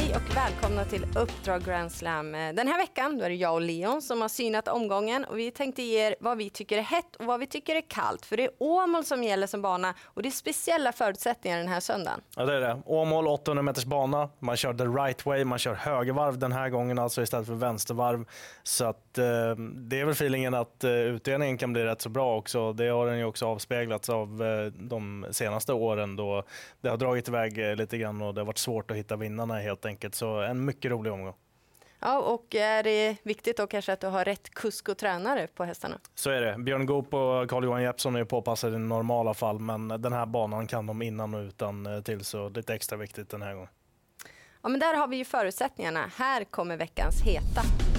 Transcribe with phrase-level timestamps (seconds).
[0.00, 2.34] Hej och välkomna till Uppdrag Grand Slam.
[2.34, 5.38] Eh, den här veckan då är det jag och Leon som har synat omgången och
[5.38, 8.26] vi tänkte ge er vad vi tycker är hett och vad vi tycker är kallt.
[8.26, 11.80] För det är Åmål som gäller som bana och det är speciella förutsättningar den här
[11.80, 12.20] söndagen.
[12.36, 12.82] Ja det är det.
[12.86, 14.30] Åmål 800 meters bana.
[14.38, 18.24] Man kör the right way, man kör högervarv den här gången alltså istället för vänstervarv.
[18.62, 19.24] Så att, eh,
[19.74, 22.72] det är väl feelingen att eh, utdelningen kan bli rätt så bra också.
[22.72, 26.42] Det har den ju också avspeglats av eh, de senaste åren då
[26.80, 29.54] det har dragit iväg eh, lite grann och det har varit svårt att hitta vinnarna
[29.54, 29.89] helt enkelt.
[30.14, 31.34] Så en mycket rolig omgång.
[32.00, 35.64] Ja, och är det viktigt då kanske att du har rätt kusk och tränare på
[35.64, 35.98] hästarna?
[36.14, 36.58] Så är det.
[36.58, 40.86] Björn Goop och Carl-Johan Jeppsson är påpassade i normala fall, men den här banan kan
[40.86, 43.68] de innan och utan eh, till, så lite extra viktigt den här gången.
[44.62, 46.10] Ja, men där har vi ju förutsättningarna.
[46.16, 47.89] Här kommer veckans heta.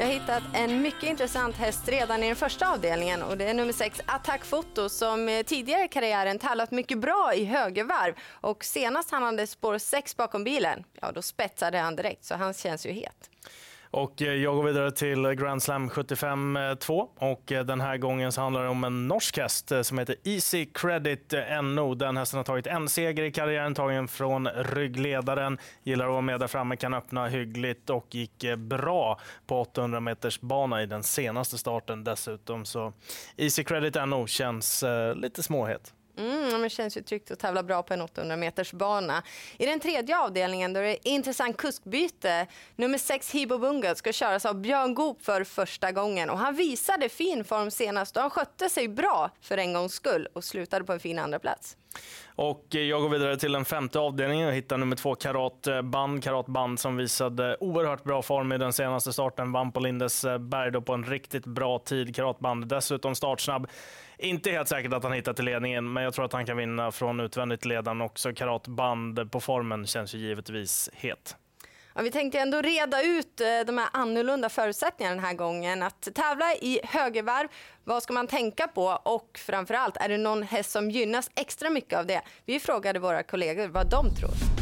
[0.00, 3.54] Jag har hittat en mycket intressant häst redan i den första avdelningen och det är
[3.54, 9.10] nummer 6 Attack Foto som tidigare i karriären tävlat mycket bra i högervarv och senast
[9.10, 12.90] han hade spår 6 bakom bilen, ja då spetsade han direkt så han känns ju
[12.90, 13.30] het.
[13.92, 18.40] Och eh, jag går vidare till Grand Slam 75-2 och eh, den här gången så
[18.40, 21.94] handlar det om en norsk häst eh, som heter Easy Credit NO.
[21.94, 25.58] Den hästen har tagit en seger i karriären, tagen från ryggledaren.
[25.82, 30.40] Gillar att vara med där framme, kan öppna hyggligt och gick bra på 800 meters
[30.40, 32.64] bana i den senaste starten dessutom.
[32.64, 32.92] Så
[33.36, 35.94] Easy Credit NO känns lite småhet.
[36.20, 39.22] Mm, det känns ju tryggt att tävla bra på en 800 meters bana.
[39.58, 42.46] I den tredje avdelningen då är det intressant kuskbyte.
[42.76, 47.08] Nummer 6 Hibo Bunga ska köras av Björn Goop för första gången och han visade
[47.08, 50.92] fin form senast och han skötte sig bra för en gångs skull och slutade på
[50.92, 51.76] en fin andra plats.
[52.34, 56.22] Och jag går vidare till den femte avdelningen och hittar nummer två Karatband.
[56.22, 59.52] Karatband som visade oerhört bra form i den senaste starten.
[59.52, 62.16] Vann på Lindesberg eh, på en riktigt bra tid.
[62.16, 63.66] Karatband dessutom startsnabb.
[64.18, 66.92] Inte helt säkert att han hittar till ledningen, men jag tror att han kan vinna
[66.92, 68.32] från utvändigt ledaren också.
[68.32, 71.36] Karatband på formen känns ju givetvis het.
[71.94, 75.82] Ja, vi tänkte ändå reda ut eh, de här annorlunda förutsättningarna den här gången.
[75.82, 77.48] Att tävla i högervarv,
[77.84, 79.00] vad ska man tänka på?
[79.02, 82.22] Och framförallt, är det någon häst som gynnas extra mycket av det?
[82.44, 84.59] Vi frågade våra kollegor vad de tror.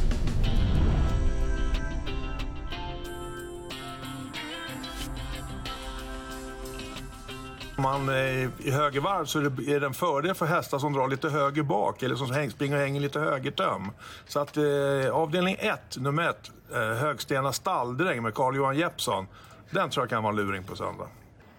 [7.79, 11.29] Om man är i högervarv så är det en fördel för hästar som drar lite
[11.29, 13.91] höger bak eller som springer och hänger lite högertöm.
[14.27, 14.65] Så att eh,
[15.13, 19.27] avdelning 1, nummer 1, eh, Högstena stalldräng med Carl-Johan Jeppsson.
[19.71, 21.09] Den tror jag kan vara luring på söndag.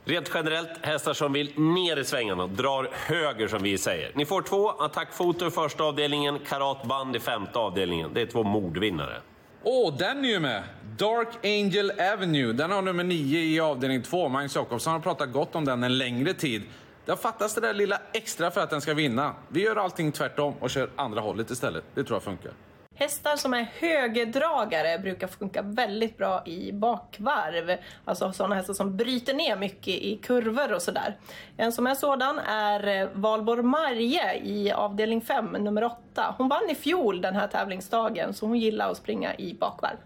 [0.05, 4.11] Rent generellt, hästar som vill ner i svängarna, drar höger som vi säger.
[4.15, 8.11] Ni får två, attackfoto i första avdelningen, karatband i femte avdelningen.
[8.13, 9.21] Det är två mordvinnare.
[9.63, 10.63] Åh, oh, den är ju med!
[10.99, 12.53] Dark Angel Avenue.
[12.53, 14.29] Den har nummer 9 i avdelning 2.
[14.29, 16.61] Magnus Jakobsson har pratat gott om den en längre tid.
[17.05, 19.35] Det har fattats det där lilla extra för att den ska vinna.
[19.49, 21.83] Vi gör allting tvärtom och kör andra hållet istället.
[21.93, 22.51] Det tror jag funkar.
[22.95, 27.77] Hästar som är högerdragare brukar funka väldigt bra i bakvarv.
[28.05, 31.17] Alltså sådana hästar som bryter ner mycket i kurvor och sådär.
[31.57, 36.35] En som är sådan är eh, Valborg Marje i avdelning 5, nummer 8.
[36.37, 39.97] Hon vann i fjol den här tävlingsdagen så hon gillar att springa i bakvarv.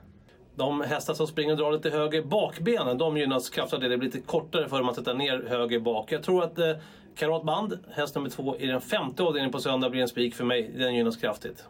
[0.55, 3.87] De hästar som springer och drar lite höger bakbenen, de gynnas kraftigt det.
[3.87, 6.11] Det blir lite kortare för man sätter ner höger bak.
[6.11, 6.71] Jag tror att eh,
[7.15, 10.71] Karatband, häst nummer två i den femte avdelningen på söndag, blir en spik för mig.
[10.77, 11.65] Den gynnas kraftigt.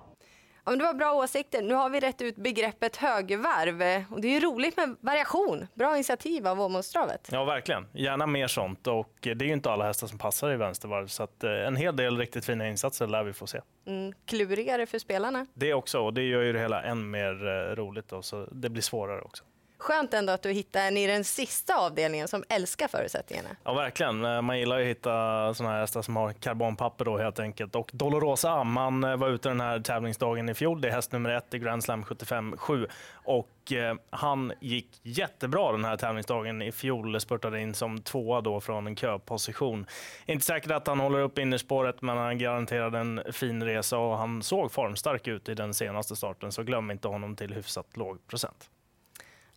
[0.65, 1.61] Ja, men det var bra åsikter.
[1.61, 4.05] Nu har vi rätt ut begreppet högervarv.
[4.11, 5.67] Och det är ju roligt med variation.
[5.73, 7.29] Bra initiativ av Åmålstravet.
[7.31, 7.87] Ja, verkligen.
[7.93, 8.87] Gärna mer sånt.
[8.87, 11.07] Och det är ju inte alla hästar som passar i vänstervarv.
[11.07, 13.59] Så att, eh, en hel del riktigt fina insatser lär vi få se.
[13.87, 15.45] Mm, klurigare för spelarna.
[15.53, 15.99] Det också.
[15.99, 18.07] Och det gör ju det hela än mer eh, roligt.
[18.09, 19.43] Då, så det blir svårare också.
[19.83, 23.49] Skönt ändå att du hittar en i den sista avdelningen som älskar förutsättningarna.
[23.63, 24.25] Ja, verkligen.
[24.25, 27.75] Eh, man gillar ju att hitta såna här hästar som har karbonpapper då helt enkelt.
[27.75, 30.81] Och Dolorosa Amman eh, var ute den här tävlingsdagen i fjol.
[30.81, 32.87] Det är häst nummer ett i Grand Slam 75-7.
[33.13, 37.19] Och eh, han gick jättebra den här tävlingsdagen i fjol.
[37.19, 39.85] Spurtade in som tvåa då från en köposition.
[40.25, 44.43] Inte säkert att han håller upp innerspåret, men han garanterade en fin resa och han
[44.43, 46.51] såg formstark ut i den senaste starten.
[46.51, 48.69] Så glöm inte honom till hyfsat låg procent.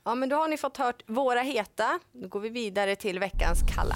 [0.07, 2.01] Ja, men då har ni fått hört våra heta.
[2.13, 3.95] Då går vi vidare till veckans kalla.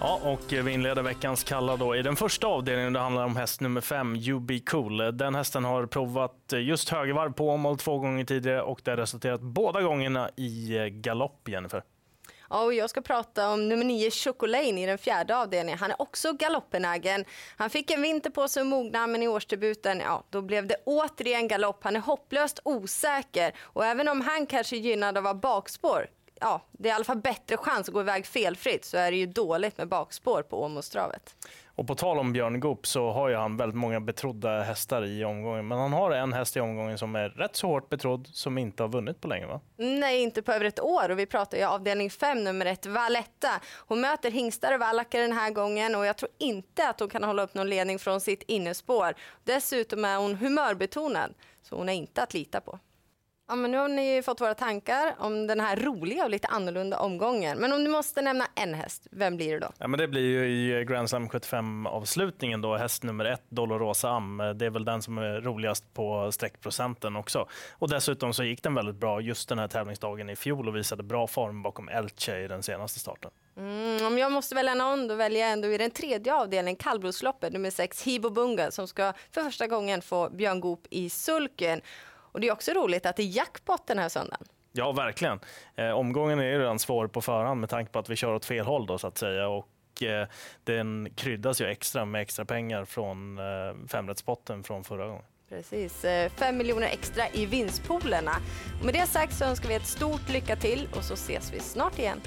[0.00, 2.92] Ja, och vi inleder veckans kalla då i den första avdelningen.
[2.92, 4.96] Det handlar om häst nummer fem, UB Cool.
[4.96, 9.40] Den hästen har provat just högervarv på Åmål två gånger tidigare och det har resulterat
[9.40, 11.82] båda gångerna i galopp, Jennifer.
[12.52, 15.78] Ja, och jag ska prata om nummer nio, Chocolane i den fjärde avdelningen.
[15.78, 17.24] Han är också galoppenägen.
[17.56, 20.76] Han fick en vinter på sig att mogna, men i årsdebuten, ja, då blev det
[20.86, 21.84] återigen galopp.
[21.84, 26.06] Han är hopplöst osäker och även om han kanske är gynnad av att vara bakspår
[26.42, 29.16] ja, det är i alla fall bättre chans att gå iväg felfritt så är det
[29.16, 31.36] ju dåligt med bakspår på Åmålstravet.
[31.74, 35.24] Och på tal om Björn Goop så har ju han väldigt många betrodda hästar i
[35.24, 35.68] omgången.
[35.68, 38.82] Men han har en häst i omgången som är rätt så hårt betrodd som inte
[38.82, 39.60] har vunnit på länge va?
[39.76, 43.60] Nej, inte på över ett år och vi pratar ju avdelning 5, nummer ett, Valletta.
[43.86, 47.24] Hon möter hingstar och vallackar den här gången och jag tror inte att hon kan
[47.24, 49.14] hålla upp någon ledning från sitt innespår.
[49.44, 52.78] Dessutom är hon humörbetonad, så hon är inte att lita på.
[53.52, 56.98] Ja, men nu har ni fått våra tankar om den här roliga och lite annorlunda
[56.98, 57.58] omgången.
[57.58, 59.72] Men om du måste nämna en häst, vem blir det då?
[59.78, 64.36] Ja, men det blir ju i Grand Slam 75-avslutningen då, häst nummer ett, Dolorosa Am.
[64.36, 67.48] Det är väl den som är roligast på streckprocenten också.
[67.72, 71.02] Och dessutom så gick den väldigt bra just den här tävlingsdagen i fjol och visade
[71.02, 73.30] bra form bakom Elche i den senaste starten.
[73.56, 77.52] Mm, om jag måste välja någon, då väljer jag ändå i den tredje avdelningen kallblodsloppet,
[77.52, 81.80] nummer sex, Hibo Bunga, som ska för första gången få Björn Goop i sulken.
[82.32, 84.46] Och det är också roligt att det är jackpot den här söndagen.
[84.72, 85.40] Ja, verkligen.
[85.76, 88.44] Eh, omgången är ju redan svår på förhand med tanke på att vi kör åt
[88.44, 89.48] fel håll då, så att säga.
[89.48, 90.28] Och, eh,
[90.64, 95.22] den kryddas ju extra med extra pengar från eh, femrättspotten från förra gången.
[95.48, 98.32] Precis, eh, fem miljoner extra i vinstpoolerna.
[98.84, 101.98] Med det sagt så önskar vi ett stort lycka till och så ses vi snart
[101.98, 102.20] igen.